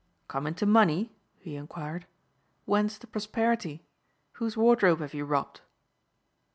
"Come 0.27 0.47
into 0.47 0.65
money?" 0.65 1.11
he 1.37 1.55
enquired. 1.55 2.07
"Whence 2.65 2.97
the 2.97 3.05
prosperity? 3.05 3.85
Whose 4.31 4.57
wardrobe 4.57 4.97
have 5.01 5.13
you 5.13 5.25
robbed?" 5.25 5.61